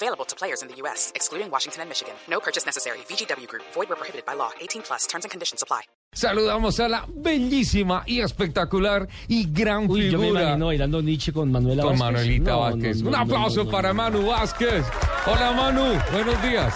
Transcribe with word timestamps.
Available 0.00 0.24
to 0.26 0.36
players 0.36 0.62
in 0.62 0.68
the 0.68 0.76
U.S., 0.82 1.10
excluding 1.16 1.50
Washington 1.50 1.80
and 1.82 1.88
Michigan. 1.90 2.14
No 2.30 2.38
purchase 2.38 2.64
necessary. 2.64 2.98
VGW 3.10 3.48
Group. 3.48 3.64
Void 3.74 3.88
where 3.88 3.96
prohibited 3.96 4.24
by 4.24 4.34
law. 4.34 4.50
18 4.60 4.82
plus. 4.82 5.06
Terms 5.08 5.24
and 5.24 5.30
conditions 5.32 5.60
apply. 5.60 5.82
Saludamos 6.14 6.78
a 6.80 6.88
la 6.88 7.04
bellísima 7.08 8.02
y 8.06 8.20
espectacular 8.20 9.08
y 9.28 9.46
gran 9.52 9.90
Uy, 9.90 10.08
yo 10.10 10.18
me 10.18 10.26
figura 10.26 10.42
imagino 10.42 10.66
bailando 10.66 11.02
Nietzsche 11.02 11.32
con 11.32 11.50
Manuela 11.50 11.82
con 11.82 11.98
Vázquez. 11.98 12.04
Manuelita 12.14 12.50
No, 12.52 12.60
Vázquez. 12.60 12.96
no, 12.98 13.02
no, 13.02 13.08
Un 13.10 13.14
aplauso 13.22 13.56
no, 13.58 13.64
no, 13.64 13.70
para. 13.70 13.92
Manu 13.92 14.26
Vázquez. 14.26 14.84
Hola 15.26 15.52
Manu, 15.52 16.00
buenos 16.12 16.42
días. 16.42 16.74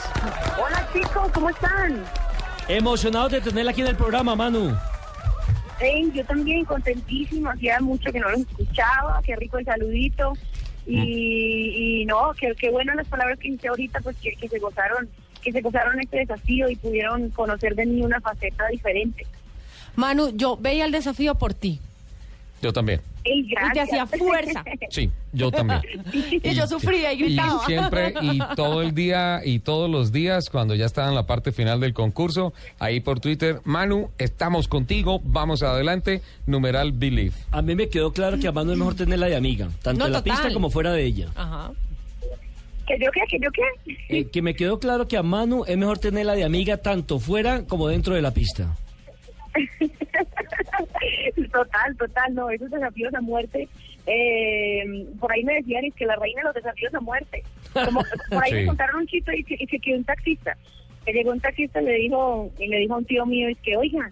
Hola 0.61 0.89
chicos, 0.93 1.31
¿cómo 1.33 1.49
están? 1.49 2.05
Emocionados 2.69 3.31
de 3.33 3.41
tenerla 3.41 3.71
aquí 3.71 3.81
en 3.83 3.87
el 3.87 3.97
programa, 3.97 4.35
Manu. 4.37 4.77
Hey, 5.79 6.11
yo 6.15 6.25
también 6.27 6.65
contentísima, 6.65 7.53
hacía 7.53 7.81
mucho 7.81 8.11
que 8.13 8.21
no 8.21 8.29
los 8.31 8.41
escuchaba, 8.41 9.21
qué 9.25 9.35
rico 9.37 9.59
el 9.59 9.65
saludito. 9.65 10.33
Y, 10.87 12.01
y 12.03 12.05
no, 12.07 12.33
qué, 12.39 12.53
qué 12.59 12.71
bueno 12.71 12.95
las 12.95 13.07
palabras 13.07 13.39
que 13.39 13.49
hice 13.49 13.69
ahorita, 13.69 14.01
pues 14.01 14.17
que, 14.17 14.33
que 14.33 14.49
se 14.49 14.59
gozaron, 14.59 15.09
que 15.41 15.53
se 15.53 15.61
gozaron 15.61 16.01
este 16.01 16.19
desafío 16.19 16.69
y 16.69 16.77
pudieron 16.77 17.31
conocer 17.31 17.75
de 17.75 17.87
mí 17.87 18.03
una 18.03 18.21
faceta 18.21 18.67
diferente. 18.69 19.27
Manu, 19.95 20.31
yo 20.35 20.57
veía 20.57 20.85
el 20.85 20.93
desafío 20.93 21.35
por 21.37 21.55
ti. 21.55 21.81
Yo 22.63 22.73
también. 22.73 23.01
Ey, 23.25 23.41
Y 23.41 23.73
te 23.75 23.81
hacía 23.81 24.07
fuerza. 24.07 24.65
Sí, 24.91 25.11
yo 25.33 25.51
también. 25.51 25.81
Y 26.13 26.55
yo 26.55 26.67
sufría 26.67 27.13
y 27.13 27.17
Y 27.23 27.25
gritaba. 27.27 27.67
siempre 27.67 28.15
y 28.23 28.39
todo 28.57 28.83
el 28.83 28.95
día 28.95 29.41
y 29.45 29.59
todos 29.59 29.91
los 29.91 30.13
días 30.13 30.49
cuando 30.49 30.75
ya 30.77 30.87
estaba 30.87 31.09
en 31.09 31.15
la 31.17 31.27
parte 31.27 31.51
final 31.53 31.81
del 31.81 31.93
concurso, 31.93 32.53
ahí 32.79 33.01
por 33.01 33.19
Twitter, 33.21 33.61
Manu, 33.65 34.11
estamos 34.19 34.69
contigo, 34.69 35.21
vamos 35.25 35.63
adelante, 35.63 36.23
numeral 36.47 36.93
believe. 36.93 37.35
A 37.51 37.63
mí 37.63 37.75
me 37.75 37.89
quedó 37.89 38.13
claro 38.13 38.39
que 38.39 38.47
a 38.49 38.53
Manu 38.53 38.73
es 38.73 38.79
mejor 38.79 38.95
tenerla 38.95 39.27
de 39.27 39.37
amiga, 39.37 39.69
tanto 39.83 39.99
No, 40.01 40.07
en 40.07 40.13
la 40.13 40.23
total. 40.23 40.37
pista 40.39 40.53
como 40.55 40.71
fuera 40.71 40.93
de 40.93 41.05
ella. 41.05 41.29
Ajá. 41.35 41.73
¿Que 42.87 42.99
yo 42.99 43.11
qué? 43.13 43.21
¿Que 43.29 43.39
yo 43.41 43.49
qué? 43.53 44.19
Eh, 44.19 44.29
que 44.31 44.43
me 44.43 44.55
quedó 44.55 44.79
claro 44.79 45.07
que 45.09 45.17
a 45.17 45.23
Manu 45.23 45.65
es 45.67 45.77
mejor 45.77 45.99
tenerla 45.99 46.35
de 46.35 46.45
amiga 46.45 46.77
tanto 46.79 47.19
fuera 47.19 47.65
como 47.67 47.89
dentro 47.89 48.15
de 48.15 48.23
la 48.23 48.33
pista. 48.33 48.77
Total, 51.53 51.97
total, 51.97 52.35
no, 52.35 52.51
esos 52.51 52.71
desafíos 52.71 53.15
a 53.15 53.21
muerte. 53.21 53.69
Eh, 54.07 55.07
por 55.21 55.33
ahí 55.33 55.45
me 55.45 55.55
decían 55.55 55.85
es 55.85 55.95
que 55.95 56.07
la 56.07 56.17
reina 56.17 56.41
de 56.43 56.47
los 56.47 56.55
desafíos 56.55 56.95
a 56.95 57.01
muerte. 57.01 57.43
Como, 57.73 58.03
por 58.31 58.45
ahí 58.45 58.51
Sí. 58.51 58.57
me 58.57 58.67
contaron 58.67 59.01
un 59.03 59.07
chiste 59.07 59.33
y 59.39 59.67
que 59.67 59.79
quedó 59.79 59.97
un 59.97 60.05
taxista. 60.05 60.57
Que 61.05 61.13
llegó 61.13 61.33
un 61.33 61.41
taxista 61.41 61.83
y 61.83 61.85
le 61.85 61.95
dijo, 61.95 62.51
y 62.59 62.69
le 62.69 62.79
dijo 62.79 62.95
a 62.95 62.99
un 62.99 63.05
tío 63.05 63.27
mío, 63.27 63.49
es 63.49 63.59
que, 63.59 63.77
oiga, 63.77 64.11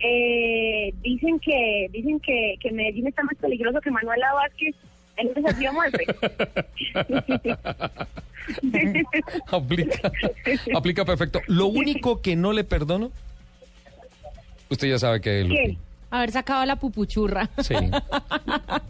eh, 0.00 0.92
dicen 1.02 1.38
que 1.40 1.88
dicen 1.90 2.20
que, 2.20 2.54
que 2.60 2.70
Medellín 2.70 3.08
está 3.08 3.22
más 3.24 3.34
peligroso 3.36 3.80
que 3.80 3.90
Manuela 3.90 4.32
Vázquez 4.32 4.74
en 5.16 5.28
un 5.28 5.34
desafío 5.34 5.70
a 5.70 5.72
muerte. 5.72 6.04
aplica, 9.50 10.12
aplica 10.74 11.04
perfecto. 11.04 11.40
Lo 11.48 11.66
único 11.66 12.22
que 12.22 12.36
no 12.36 12.52
le 12.52 12.64
perdono, 12.64 13.10
usted 14.70 14.88
ya 14.88 14.98
sabe 14.98 15.20
que. 15.20 15.44
¿Quién? 15.46 15.78
Haber 16.10 16.30
sacado 16.32 16.64
la 16.64 16.76
pupuchurra. 16.76 17.50
Sí. 17.58 17.74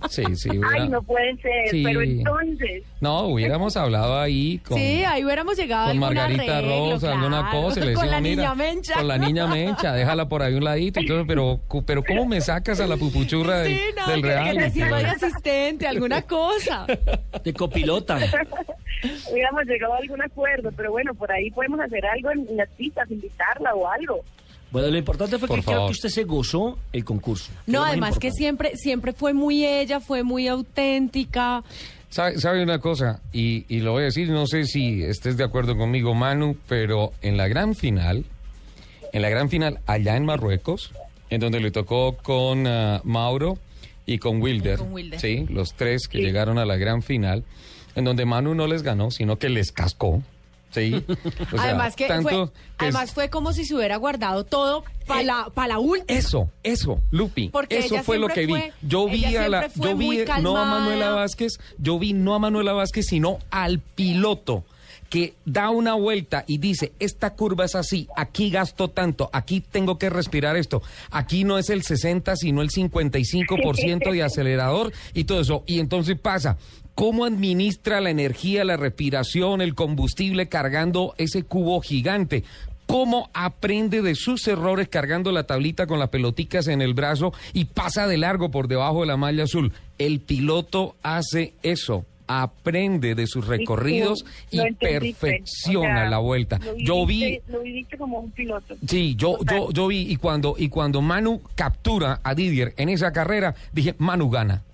Sí, 0.08 0.22
sí. 0.36 0.48
hubiera- 0.50 0.68
Ay, 0.82 0.88
no 0.88 1.02
puede 1.02 1.36
ser, 1.38 1.68
Sí. 1.70 1.82
pero 1.84 2.00
entonces... 2.02 2.84
No, 3.00 3.22
hubiéramos 3.26 3.76
hablado 3.76 4.20
ahí 4.20 4.58
con, 4.58 4.78
Sí, 4.78 5.02
ahí 5.04 5.24
hubiéramos 5.24 5.56
llegado 5.56 5.88
con 5.88 5.98
Margarita 5.98 6.58
arreglo, 6.58 6.92
Rosa, 6.92 7.12
alguna 7.12 7.40
claro. 7.50 7.62
cosa. 7.62 7.80
y 7.80 7.84
le 7.86 7.92
Con 7.94 8.04
decimos, 8.04 8.10
la 8.12 8.20
"Mira, 8.20 8.36
niña 8.42 8.54
Mencha. 8.54 8.94
Con 8.94 9.08
la 9.08 9.18
niña 9.18 9.46
Mencha, 9.48 9.92
déjala 9.94 10.28
por 10.28 10.42
ahí 10.42 10.54
un 10.54 10.64
ladito. 10.64 11.00
Y 11.00 11.06
todo, 11.06 11.26
pero, 11.26 11.60
pero 11.84 12.02
¿cómo 12.04 12.24
me 12.26 12.40
sacas 12.40 12.80
a 12.80 12.86
la 12.86 12.96
pupuchurra 12.96 13.58
del, 13.60 13.76
Sí, 13.76 13.80
no, 13.96 14.06
del 14.12 14.22
que, 14.22 14.58
que 14.58 14.70
sirva 14.70 14.98
de 14.98 15.06
asistente, 15.06 15.86
alguna 15.88 16.22
cosa. 16.22 16.86
De 17.44 17.52
copilota. 17.52 18.18
hubiéramos 19.32 19.64
llegado 19.66 19.94
a 19.94 19.98
algún 19.98 20.22
acuerdo, 20.22 20.70
pero 20.76 20.90
bueno, 20.90 21.14
por 21.14 21.30
ahí 21.32 21.50
podemos 21.50 21.80
hacer 21.80 22.04
algo 22.06 22.30
en, 22.30 22.46
en 22.48 22.56
las 22.56 22.68
pistas, 22.70 23.10
invitarla 23.10 23.74
o 23.74 23.88
algo. 23.88 24.24
Bueno, 24.70 24.88
lo 24.88 24.98
importante 24.98 25.38
fue 25.38 25.48
Por 25.48 25.58
que 25.58 25.64
creo 25.64 25.86
que 25.86 25.92
usted 25.92 26.08
se 26.10 26.24
gozó 26.24 26.78
el 26.92 27.04
concurso. 27.04 27.50
No, 27.66 27.84
además 27.84 28.18
que 28.18 28.30
siempre, 28.30 28.76
siempre 28.76 29.12
fue 29.12 29.32
muy 29.32 29.64
ella, 29.64 30.00
fue 30.00 30.22
muy 30.22 30.46
auténtica. 30.46 31.64
¿Sabe, 32.10 32.38
sabe 32.38 32.62
una 32.62 32.78
cosa? 32.78 33.20
Y, 33.32 33.64
y 33.68 33.80
lo 33.80 33.92
voy 33.92 34.02
a 34.02 34.06
decir, 34.06 34.30
no 34.30 34.46
sé 34.46 34.64
si 34.64 35.02
estés 35.02 35.36
de 35.36 35.44
acuerdo 35.44 35.76
conmigo, 35.76 36.14
Manu, 36.14 36.56
pero 36.66 37.12
en 37.22 37.36
la 37.36 37.48
gran 37.48 37.74
final, 37.74 38.24
en 39.12 39.22
la 39.22 39.28
gran 39.28 39.50
final 39.50 39.80
allá 39.86 40.16
en 40.16 40.24
Marruecos, 40.24 40.92
en 41.30 41.40
donde 41.40 41.60
le 41.60 41.70
tocó 41.70 42.16
con 42.16 42.66
ah, 42.66 43.00
Mauro 43.04 43.58
y 44.06 44.18
con 44.18 44.40
Wilder, 44.40 44.78
con 44.78 44.92
Wilder. 44.92 45.20
sí, 45.20 45.46
los 45.50 45.74
tres 45.74 46.08
que 46.08 46.18
llegaron 46.18 46.58
a 46.58 46.64
la 46.64 46.76
gran 46.76 47.02
final, 47.02 47.44
en 47.94 48.04
donde 48.04 48.24
Manu 48.24 48.54
no 48.54 48.66
les 48.66 48.82
ganó, 48.82 49.10
sino 49.10 49.38
que 49.38 49.48
les 49.48 49.72
cascó. 49.72 50.22
Sí. 50.70 50.94
O 50.94 51.50
sea, 51.56 51.62
además 51.62 51.96
que 51.96 52.06
tanto 52.08 52.28
fue, 52.28 52.38
que 52.78 52.86
es- 52.88 52.94
además 52.94 53.12
fue 53.12 53.30
como 53.30 53.52
si 53.52 53.64
se 53.64 53.74
hubiera 53.74 53.96
guardado 53.96 54.44
todo 54.44 54.84
para 55.06 55.22
la, 55.22 55.50
pa' 55.54 55.66
la 55.66 55.78
última. 55.78 56.18
Eso, 56.18 56.50
eso, 56.62 57.00
Lupi. 57.10 57.48
Porque 57.48 57.78
eso 57.78 58.02
fue 58.02 58.18
lo 58.18 58.28
que 58.28 58.46
vi. 58.46 58.52
fue- 58.52 58.72
yo 58.82 59.06
vi 59.08 59.24
a 59.36 59.48
la, 59.48 59.68
yo 59.74 59.96
vi 59.96 60.24
no 60.42 60.56
a. 60.56 60.64
Manuela 60.66 61.10
Vázquez, 61.10 61.58
yo 61.78 61.98
vi 61.98 62.12
no 62.12 62.34
a 62.34 62.38
Manuela 62.38 62.72
Vázquez, 62.74 63.06
sino 63.06 63.38
al 63.50 63.78
piloto 63.80 64.64
que 65.08 65.32
da 65.46 65.70
una 65.70 65.94
vuelta 65.94 66.44
y 66.46 66.58
dice, 66.58 66.92
esta 66.98 67.32
curva 67.34 67.64
es 67.64 67.74
así, 67.74 68.06
aquí 68.14 68.50
gasto 68.50 68.88
tanto, 68.90 69.30
aquí 69.32 69.62
tengo 69.62 69.96
que 69.98 70.10
respirar 70.10 70.54
esto, 70.58 70.82
aquí 71.10 71.44
no 71.44 71.56
es 71.56 71.70
el 71.70 71.82
60, 71.82 72.36
sino 72.36 72.60
el 72.60 72.68
55% 72.68 74.12
de 74.12 74.22
acelerador 74.22 74.92
y 75.14 75.24
todo 75.24 75.40
eso. 75.40 75.62
Y 75.66 75.80
entonces 75.80 76.18
pasa, 76.20 76.58
¿cómo 76.98 77.24
administra 77.24 78.00
la 78.00 78.10
energía, 78.10 78.64
la 78.64 78.76
respiración, 78.76 79.60
el 79.60 79.76
combustible 79.76 80.48
cargando 80.48 81.14
ese 81.16 81.44
cubo 81.44 81.80
gigante? 81.80 82.42
cómo 82.86 83.28
aprende 83.34 84.00
de 84.02 84.14
sus 84.14 84.48
errores 84.48 84.88
cargando 84.88 85.30
la 85.30 85.44
tablita 85.44 85.86
con 85.86 85.98
las 86.00 86.08
peloticas 86.08 86.66
en 86.68 86.80
el 86.82 86.94
brazo 86.94 87.34
y 87.52 87.66
pasa 87.66 88.08
de 88.08 88.16
largo 88.16 88.50
por 88.50 88.66
debajo 88.66 89.02
de 89.02 89.06
la 89.08 89.18
malla 89.18 89.44
azul. 89.44 89.72
El 89.98 90.20
piloto 90.20 90.96
hace 91.02 91.52
eso. 91.62 92.06
Aprende 92.26 93.14
de 93.14 93.26
sus 93.26 93.46
recorridos 93.46 94.24
y 94.50 94.60
perfecciona 94.72 95.88
O 95.88 96.00
sea, 96.00 96.10
la 96.10 96.18
vuelta. 96.18 96.58
lo 96.64 96.76
Yo 96.78 97.06
vi, 97.06 97.40
Lo 97.48 97.60
viviste 97.60 97.98
como 97.98 98.20
un 98.20 98.30
piloto. 98.30 98.74
sí, 98.86 99.14
yo, 99.16 99.36
Total. 99.36 99.58
yo, 99.58 99.70
yo 99.70 99.86
vi 99.86 100.10
y 100.10 100.16
cuando 100.16 100.54
y 100.58 100.70
cuando 100.70 101.02
Manu 101.02 101.42
captura 101.54 102.20
a 102.24 102.34
Didier 102.34 102.72
en 102.78 102.88
esa 102.88 103.12
carrera, 103.12 103.54
dije 103.72 103.94
Manu 103.98 104.30
gana, 104.30 104.64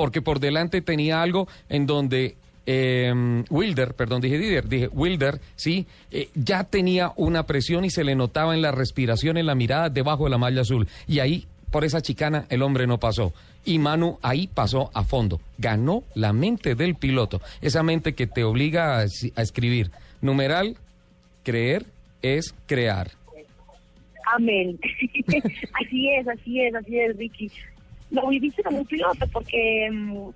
porque 0.00 0.22
por 0.22 0.40
delante 0.40 0.80
tenía 0.80 1.20
algo 1.20 1.46
en 1.68 1.84
donde 1.84 2.34
eh, 2.64 3.12
Wilder, 3.50 3.92
perdón, 3.92 4.22
dije 4.22 4.38
Didier, 4.38 4.66
dije 4.66 4.88
Wilder, 4.88 5.42
sí, 5.56 5.86
eh, 6.10 6.30
ya 6.34 6.64
tenía 6.64 7.12
una 7.16 7.44
presión 7.44 7.84
y 7.84 7.90
se 7.90 8.02
le 8.02 8.14
notaba 8.14 8.54
en 8.54 8.62
la 8.62 8.72
respiración, 8.72 9.36
en 9.36 9.44
la 9.44 9.54
mirada 9.54 9.90
debajo 9.90 10.24
de 10.24 10.30
la 10.30 10.38
malla 10.38 10.62
azul. 10.62 10.88
Y 11.06 11.18
ahí, 11.18 11.46
por 11.70 11.84
esa 11.84 12.00
chicana, 12.00 12.46
el 12.48 12.62
hombre 12.62 12.86
no 12.86 12.96
pasó. 12.96 13.34
Y 13.66 13.78
Manu 13.78 14.18
ahí 14.22 14.46
pasó 14.46 14.90
a 14.94 15.04
fondo. 15.04 15.38
Ganó 15.58 16.02
la 16.14 16.32
mente 16.32 16.74
del 16.74 16.94
piloto. 16.94 17.42
Esa 17.60 17.82
mente 17.82 18.14
que 18.14 18.26
te 18.26 18.42
obliga 18.42 19.00
a, 19.00 19.02
a 19.02 19.42
escribir. 19.42 19.90
Numeral, 20.22 20.78
creer 21.44 21.84
es 22.22 22.54
crear. 22.64 23.10
Amén. 24.34 24.78
así 25.84 26.08
es, 26.08 26.26
así 26.26 26.62
es, 26.62 26.74
así 26.74 26.98
es, 26.98 27.18
Vicky. 27.18 27.50
Lo 28.10 28.28
viviste 28.28 28.62
como 28.62 28.78
un 28.78 28.86
piloto 28.86 29.26
porque 29.32 29.88
mm, 29.90 30.28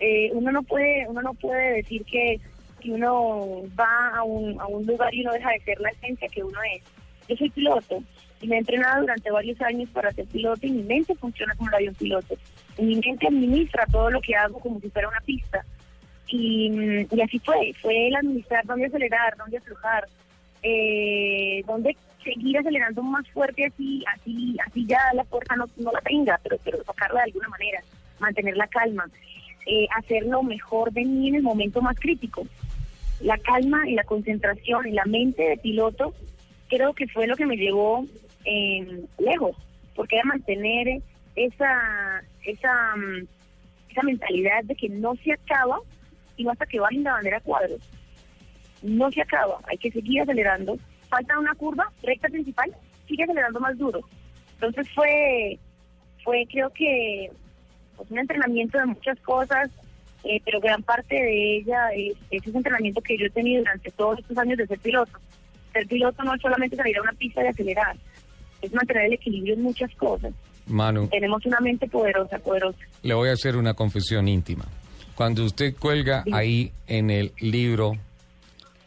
eh, 0.00 0.30
uno 0.32 0.52
no 0.52 0.62
puede 0.62 1.06
uno 1.08 1.22
no 1.22 1.34
puede 1.34 1.76
decir 1.76 2.04
que, 2.04 2.40
que 2.80 2.90
uno 2.90 3.62
va 3.78 4.16
a 4.16 4.22
un, 4.22 4.60
a 4.60 4.66
un 4.66 4.86
lugar 4.86 5.14
y 5.14 5.22
uno 5.22 5.32
deja 5.32 5.50
de 5.50 5.60
ser 5.60 5.80
la 5.80 5.90
esencia 5.90 6.28
que 6.28 6.42
uno 6.42 6.58
es. 6.74 6.82
Yo 7.28 7.36
soy 7.36 7.50
piloto 7.50 8.02
y 8.40 8.48
me 8.48 8.56
he 8.56 8.58
entrenado 8.58 9.02
durante 9.02 9.30
varios 9.30 9.60
años 9.60 9.88
para 9.90 10.12
ser 10.12 10.26
piloto 10.26 10.66
y 10.66 10.70
mi 10.70 10.82
mente 10.82 11.14
funciona 11.14 11.54
como 11.54 11.70
la 11.70 11.78
de 11.78 11.92
piloto. 11.92 12.36
Y 12.78 12.82
mi 12.82 12.96
mente 12.96 13.26
administra 13.26 13.86
todo 13.90 14.10
lo 14.10 14.20
que 14.20 14.34
hago 14.34 14.58
como 14.58 14.80
si 14.80 14.88
fuera 14.90 15.08
una 15.08 15.20
pista. 15.20 15.64
Y, 16.28 16.70
mm, 16.70 17.06
y 17.14 17.20
así 17.20 17.38
fue, 17.40 17.72
fue 17.80 18.08
el 18.08 18.16
administrar 18.16 18.64
dónde 18.64 18.86
acelerar, 18.86 19.36
dónde 19.36 19.58
aflojar, 19.58 20.06
eh, 20.62 21.62
dónde 21.66 21.96
seguir 22.22 22.58
acelerando 22.58 23.02
más 23.02 23.26
fuerte 23.28 23.66
así, 23.66 24.04
así, 24.14 24.56
así 24.66 24.86
ya 24.86 25.00
la 25.14 25.24
fuerza 25.24 25.56
no, 25.56 25.66
no 25.76 25.90
la 25.92 26.00
tenga, 26.00 26.38
pero, 26.42 26.56
pero 26.64 26.82
sacarla 26.84 27.20
de 27.20 27.26
alguna 27.26 27.48
manera, 27.48 27.80
mantener 28.18 28.56
la 28.56 28.66
calma, 28.66 29.06
eh, 29.66 29.86
hacer 29.96 30.24
lo 30.24 30.42
mejor 30.42 30.92
de 30.92 31.04
mí 31.04 31.28
en 31.28 31.36
el 31.36 31.42
momento 31.42 31.80
más 31.80 31.98
crítico. 31.98 32.46
La 33.20 33.38
calma 33.38 33.88
y 33.88 33.94
la 33.94 34.04
concentración 34.04 34.88
y 34.88 34.92
la 34.92 35.04
mente 35.04 35.42
de 35.42 35.56
piloto 35.56 36.14
creo 36.68 36.94
que 36.94 37.08
fue 37.08 37.26
lo 37.26 37.36
que 37.36 37.46
me 37.46 37.56
llevó 37.56 38.06
eh, 38.44 39.04
lejos, 39.18 39.56
porque 39.94 40.16
que 40.16 40.28
mantener 40.28 41.02
esa, 41.36 42.22
esa, 42.44 42.96
mm, 42.96 43.26
esa 43.90 44.02
mentalidad 44.02 44.64
de 44.64 44.74
que 44.74 44.88
no 44.88 45.14
se 45.16 45.32
acaba 45.32 45.80
y 46.36 46.48
hasta 46.48 46.66
que 46.66 46.80
bajen 46.80 47.04
la 47.04 47.12
bandera 47.12 47.40
cuadros. 47.40 47.80
No 48.82 49.10
se 49.10 49.22
acaba, 49.22 49.58
hay 49.68 49.78
que 49.78 49.90
seguir 49.90 50.22
acelerando. 50.22 50.78
Falta 51.08 51.38
una 51.38 51.54
curva, 51.54 51.90
recta 52.02 52.28
principal, 52.28 52.74
sigue 53.06 53.24
acelerando 53.24 53.60
más 53.60 53.76
duro. 53.76 54.00
Entonces 54.54 54.88
fue, 54.94 55.58
fue 56.24 56.46
creo 56.50 56.70
que 56.70 57.30
pues, 57.96 58.10
un 58.10 58.18
entrenamiento 58.18 58.78
de 58.78 58.86
muchas 58.86 59.18
cosas, 59.20 59.70
eh, 60.24 60.40
pero 60.44 60.60
gran 60.60 60.82
parte 60.82 61.14
de 61.14 61.56
ella 61.58 61.88
es, 61.96 62.14
es 62.30 62.46
ese 62.46 62.56
entrenamiento 62.56 63.00
que 63.00 63.16
yo 63.18 63.26
he 63.26 63.30
tenido 63.30 63.60
durante 63.62 63.90
todos 63.90 64.18
estos 64.18 64.36
años 64.38 64.58
de 64.58 64.66
ser 64.66 64.78
piloto. 64.78 65.12
Ser 65.72 65.86
piloto 65.86 66.22
no 66.22 66.34
es 66.34 66.40
solamente 66.42 66.76
salir 66.76 66.98
a 66.98 67.02
una 67.02 67.12
pista 67.12 67.42
y 67.44 67.46
acelerar, 67.48 67.96
es 68.62 68.72
mantener 68.72 69.06
el 69.06 69.12
equilibrio 69.14 69.54
en 69.54 69.62
muchas 69.62 69.94
cosas. 69.94 70.32
Manu, 70.66 71.08
Tenemos 71.08 71.44
una 71.46 71.58
mente 71.60 71.88
poderosa, 71.88 72.38
poderosa. 72.38 72.78
le 73.02 73.14
voy 73.14 73.28
a 73.30 73.32
hacer 73.32 73.56
una 73.56 73.74
confesión 73.74 74.28
íntima. 74.28 74.64
Cuando 75.16 75.44
usted 75.44 75.74
cuelga 75.78 76.24
ahí 76.32 76.72
en 76.86 77.10
el 77.10 77.32
libro 77.40 77.92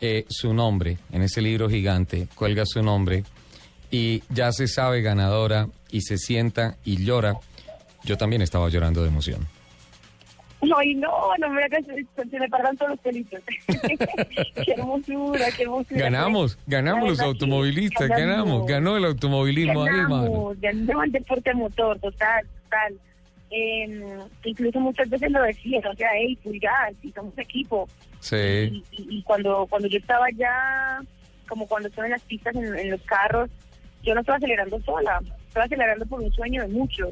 eh, 0.06 0.26
su 0.28 0.54
nombre, 0.54 0.98
en 1.14 1.22
ese 1.22 1.42
libro 1.42 1.70
gigante, 1.70 2.28
cuelga 2.36 2.66
su 2.66 2.84
nombre 2.84 3.24
y 3.90 4.22
ya 4.28 4.52
se 4.52 4.68
sabe 4.68 5.02
ganadora 5.02 5.70
y 5.92 6.02
se 6.02 6.18
sienta 6.18 6.76
y 6.84 7.06
llora, 7.06 7.36
yo 8.04 8.18
también 8.18 8.42
estaba 8.42 8.68
llorando 8.68 9.02
de 9.02 9.08
emoción. 9.08 9.48
Ay, 10.78 10.96
no, 10.96 11.10
no 11.40 11.50
me 11.52 11.64
hagas 11.64 11.86
se 11.86 12.38
me 12.38 12.50
paran 12.50 12.76
todos 12.76 12.92
los 12.92 13.00
pelitos. 13.00 13.40
qué 14.66 14.74
hermosura, 14.74 15.46
qué 15.56 15.64
hermosura. 15.64 16.02
Ganamos, 16.02 16.58
ganamos 16.68 17.08
los 17.08 17.22
automovilistas, 17.22 18.10
ganamos, 18.10 18.68
ganó 18.68 18.98
el 18.98 19.06
automovilismo 19.06 19.84
ahí, 19.84 19.90
ganamos, 19.90 20.60
ganó 20.60 21.02
el 21.02 21.14
deporte 21.14 21.54
motor, 21.54 21.98
total, 22.00 22.46
total. 22.64 23.00
Eh, 23.56 24.18
incluso 24.46 24.80
muchas 24.80 25.08
veces 25.10 25.30
lo 25.32 25.42
decían, 25.44 25.86
o 25.86 25.94
sea, 25.96 26.10
hey, 26.16 26.36
pulgar, 26.44 26.94
si 27.02 27.12
somos 27.12 27.38
equipo. 27.38 27.88
Sí, 28.20 28.36
Y, 28.36 28.84
y- 28.92 29.18
y 29.18 29.24
cuando 29.24 29.68
cuando 29.70 29.88
yo 29.88 29.98
estaba 30.00 30.26
ya, 30.36 31.00
como 31.48 31.68
cuando 31.68 31.90
estoy 31.90 32.06
en 32.06 32.12
las 32.12 32.22
pistas, 32.24 32.56
en, 32.56 32.76
en 32.78 32.90
los 32.90 33.02
carros, 33.04 33.50
yo 34.02 34.14
no 34.16 34.22
estaba 34.22 34.38
acelerando 34.38 34.80
sola, 34.82 35.22
estaba 35.48 35.66
acelerando 35.66 36.06
por 36.08 36.22
un 36.22 36.32
sueño 36.34 36.62
de 36.64 36.68
muchos 36.70 37.12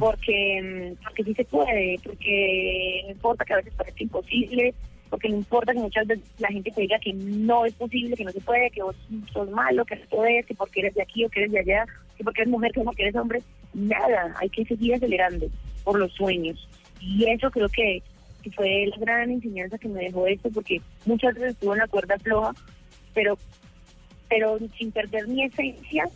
porque, 0.00 0.60
mm, 0.98 1.04
porque 1.04 1.24
sí 1.24 1.34
se 1.34 1.44
puede, 1.44 1.96
porque 2.04 3.02
no 3.04 3.10
importa 3.12 3.44
que 3.44 3.52
a 3.52 3.56
veces 3.56 3.72
parezca 3.74 4.02
imposible, 4.02 4.74
porque 5.08 5.28
no 5.28 5.36
importa 5.36 5.72
que 5.72 5.78
muchas 5.80 6.06
veces 6.06 6.24
la 6.38 6.48
gente 6.48 6.70
te 6.70 6.80
diga 6.82 6.98
que 6.98 7.12
no 7.12 7.64
es 7.64 7.72
posible, 7.74 8.16
que 8.16 8.24
no 8.24 8.32
se 8.32 8.40
puede, 8.40 8.70
que 8.70 8.82
vos 8.82 8.96
sos 9.32 9.50
malo, 9.50 9.84
que 9.84 9.96
no 9.96 10.02
puedes, 10.10 10.46
que 10.46 10.54
porque 10.54 10.80
eres 10.80 10.94
de 10.94 11.02
aquí 11.02 11.24
o 11.24 11.28
que 11.28 11.40
eres 11.40 11.52
de 11.52 11.60
allá, 11.60 11.84
que 12.16 12.24
porque 12.24 12.42
eres 12.42 12.50
mujer, 12.50 12.72
que 12.72 12.80
porque 12.82 13.02
eres 13.02 13.16
hombre, 13.16 13.40
nada, 13.74 14.34
hay 14.40 14.48
que 14.50 14.64
seguir 14.64 14.94
acelerando 14.94 15.46
por 15.84 15.98
los 15.98 16.12
sueños. 16.12 16.68
Y 17.00 17.24
eso 17.30 17.50
creo 17.50 17.68
que, 17.68 18.02
que 18.42 18.50
fue 18.50 18.86
la 18.86 18.96
gran 18.98 19.30
enseñanza 19.30 19.78
que 19.78 19.88
me 19.88 20.04
dejó 20.04 20.26
esto, 20.26 20.50
porque 20.50 20.80
muchas 21.06 21.34
veces 21.34 21.50
estuve 21.52 21.74
en 21.74 21.78
la 21.78 21.88
cuerda 21.88 22.18
floja, 22.18 22.52
pero 23.14 23.38
pero 24.28 24.58
sin 24.78 24.92
perder 24.92 25.26
mi 25.26 25.42
esencia, 25.42 26.08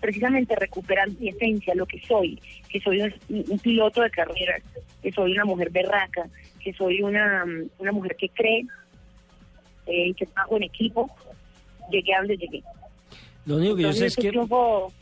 precisamente 0.00 0.56
recuperando 0.56 1.18
mi 1.20 1.28
esencia, 1.28 1.72
lo 1.76 1.86
que 1.86 2.00
soy, 2.00 2.40
que 2.68 2.80
soy 2.80 3.00
un, 3.00 3.14
un 3.28 3.58
piloto 3.60 4.02
de 4.02 4.10
carreras, 4.10 4.60
que 5.00 5.12
soy 5.12 5.32
una 5.32 5.44
mujer 5.44 5.70
berraca, 5.70 6.28
que 6.58 6.72
soy 6.72 7.00
una, 7.00 7.44
una 7.78 7.92
mujer 7.92 8.16
que 8.16 8.28
cree 8.30 8.66
eh, 9.86 10.08
y 10.08 10.14
que 10.14 10.26
trabajo 10.26 10.56
en 10.56 10.64
equipo, 10.64 11.10
llegué 11.90 12.12
a 12.12 12.18
donde 12.18 12.36
llegué. 12.36 12.62
Lo 13.46 13.56
único 13.56 13.76
que 13.76 13.82
yo 13.82 13.92
sé 13.92 14.06
es 14.06 14.16
que... 14.16 14.28
triunfo, 14.28 14.92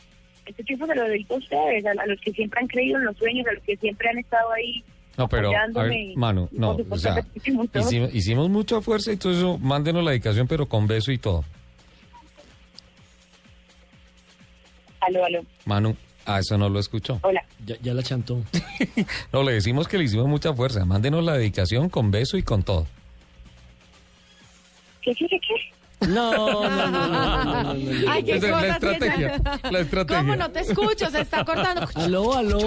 este 0.49 0.63
triunfo 0.63 0.87
se 0.87 0.95
lo 0.95 1.03
dedico 1.03 1.35
a 1.35 1.37
ustedes, 1.37 1.85
a, 1.85 1.91
a 1.91 2.05
los 2.07 2.19
que 2.21 2.31
siempre 2.31 2.59
han 2.59 2.67
creído 2.67 2.97
en 2.97 3.05
los 3.05 3.17
sueños, 3.17 3.45
a 3.47 3.53
los 3.53 3.63
que 3.63 3.77
siempre 3.77 4.09
han 4.09 4.17
estado 4.17 4.51
ahí 4.51 4.83
No, 5.17 5.27
pero, 5.29 5.51
a 5.55 5.83
ver, 5.83 5.93
Manu, 6.15 6.49
no, 6.51 6.77
o 6.89 6.97
sea, 6.97 7.23
hicimos, 7.35 7.67
hicimos 8.13 8.49
mucha 8.49 8.81
fuerza 8.81 9.11
y 9.11 9.17
todo 9.17 9.31
eso, 9.33 9.57
mándenos 9.59 10.03
la 10.03 10.11
dedicación, 10.11 10.47
pero 10.47 10.67
con 10.67 10.87
beso 10.87 11.11
y 11.11 11.17
todo. 11.17 11.43
Aló, 15.01 15.23
aló, 15.25 15.41
Manu, 15.65 15.95
a 16.25 16.39
eso 16.39 16.57
no 16.57 16.67
lo 16.69 16.79
escuchó. 16.79 17.19
hola. 17.23 17.43
Ya, 17.65 17.75
ya 17.81 17.93
la 17.93 18.03
chantó. 18.03 18.41
No, 19.33 19.43
le 19.43 19.53
decimos 19.53 19.87
que 19.87 19.97
le 19.97 20.05
hicimos 20.05 20.27
mucha 20.27 20.53
fuerza, 20.53 20.85
mándenos 20.85 21.23
la 21.23 21.33
dedicación 21.37 21.89
con 21.89 22.11
beso 22.11 22.37
y 22.37 22.43
con 22.43 22.63
todo. 22.63 22.87
¿Qué, 25.01 25.13
qué, 25.15 25.27
qué, 25.27 25.39
qué? 25.39 25.78
No, 26.07 26.31
no, 26.69 26.69
no, 26.69 26.87
no, 26.87 27.07
no, 27.07 27.43
no, 27.43 27.73
no, 27.73 27.73
no. 27.73 28.11
Ay, 28.11 28.23
qué 28.23 28.39
la 28.39 28.67
estrategia, 28.67 29.35
esa- 29.35 29.71
la 29.71 29.79
estrategia. 29.79 30.21
¿Cómo 30.21 30.35
no 30.35 30.49
te 30.49 30.61
escucho? 30.61 31.09
Se 31.09 31.21
está 31.21 31.43
cortando. 31.43 31.87
Aló, 31.95 32.33
aló. 32.35 32.59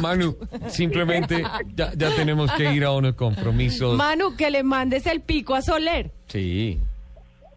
Manu, 0.00 0.36
simplemente 0.68 1.42
ya, 1.74 1.92
ya 1.96 2.14
tenemos 2.14 2.50
que 2.52 2.72
ir 2.72 2.84
a 2.84 2.92
unos 2.92 3.14
compromisos. 3.14 3.96
Manu, 3.96 4.36
que 4.36 4.50
le 4.50 4.62
mandes 4.62 5.06
el 5.06 5.20
pico 5.20 5.54
a 5.54 5.62
Soler. 5.62 6.12
Sí. 6.28 6.78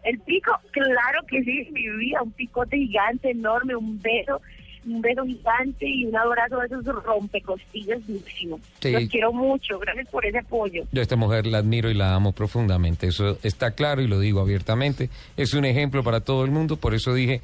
El 0.02 0.18
pico, 0.20 0.50
claro 0.72 1.20
que 1.28 1.42
sí, 1.44 1.68
mi 1.70 1.88
vida, 1.98 2.20
un 2.22 2.32
picote 2.32 2.76
gigante, 2.76 3.30
enorme, 3.30 3.76
un 3.76 4.00
beso, 4.02 4.40
un 4.86 5.00
beso 5.00 5.24
gigante 5.24 5.86
y 5.88 6.06
un 6.06 6.16
abrazo 6.16 6.58
de 6.58 6.66
esos 6.66 6.84
rompecostillas 7.04 8.06
durísimo. 8.06 8.60
Sí. 8.80 8.90
Los 8.90 9.08
quiero 9.08 9.32
mucho, 9.32 9.78
gracias 9.78 10.08
por 10.08 10.26
ese 10.26 10.38
apoyo. 10.38 10.84
Yo 10.92 11.00
a 11.00 11.02
esta 11.02 11.16
mujer 11.16 11.46
la 11.46 11.58
admiro 11.58 11.90
y 11.90 11.94
la 11.94 12.14
amo 12.14 12.32
profundamente. 12.32 13.06
Eso 13.06 13.38
está 13.42 13.72
claro 13.72 14.02
y 14.02 14.08
lo 14.08 14.18
digo 14.20 14.40
abiertamente. 14.40 15.10
Es 15.36 15.54
un 15.54 15.64
ejemplo 15.64 16.02
para 16.02 16.20
todo 16.20 16.44
el 16.44 16.50
mundo. 16.50 16.76
Por 16.76 16.94
eso 16.94 17.14
dije, 17.14 17.40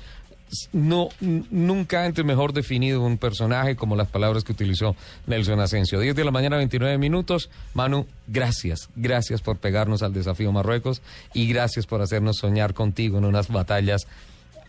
no, 0.72 1.08
nunca 1.20 2.04
antes 2.04 2.24
mejor 2.24 2.52
definido 2.52 3.02
un 3.02 3.18
personaje 3.18 3.76
como 3.76 3.96
las 3.96 4.08
palabras 4.08 4.44
que 4.44 4.52
utilizó 4.52 4.96
Nelson 5.26 5.60
Asensio. 5.60 6.00
10 6.00 6.16
de 6.16 6.24
la 6.24 6.30
mañana, 6.30 6.56
29 6.56 6.98
minutos. 6.98 7.50
Manu, 7.74 8.06
gracias. 8.26 8.88
Gracias 8.96 9.42
por 9.42 9.58
pegarnos 9.58 10.02
al 10.02 10.12
desafío 10.12 10.52
Marruecos 10.52 11.02
y 11.34 11.48
gracias 11.48 11.86
por 11.86 12.00
hacernos 12.00 12.38
soñar 12.38 12.74
contigo 12.74 13.18
en 13.18 13.24
unas 13.24 13.48
batallas 13.48 14.06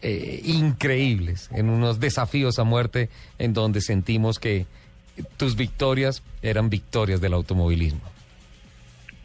eh, 0.02 0.42
increíbles, 0.46 1.50
en 1.54 1.70
unos 1.70 2.00
desafíos 2.00 2.60
a 2.60 2.64
muerte 2.64 3.10
en 3.38 3.54
donde 3.54 3.82
sentimos 3.82 4.40
que 4.40 4.66
tus 5.38 5.56
victorias 5.56 6.24
eran 6.42 6.70
victorias 6.70 7.22
del 7.22 7.34
automovilismo. 7.34 8.02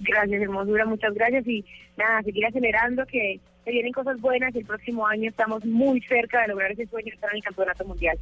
Gracias, 0.01 0.43
hermosura, 0.43 0.85
muchas 0.85 1.15
gracias 1.15 1.47
y 1.47 1.65
nada, 1.97 2.23
seguir 2.23 2.47
acelerando 2.47 3.07
que 3.07 3.41
se 3.65 3.71
vienen 3.71 3.93
cosas 3.93 4.21
buenas 4.21 4.55
y 4.55 4.59
el 4.59 4.67
próximo 4.67 5.07
año 5.07 5.31
estamos 5.31 5.65
muy 5.65 6.01
cerca 6.03 6.43
de 6.43 6.49
lograr 6.49 6.73
ese 6.73 6.87
sueño 6.87 7.07
de 7.07 7.15
estar 7.15 7.31
en 7.31 7.37
el 7.37 7.43
campeonato 7.43 7.85
mundial. 7.85 8.19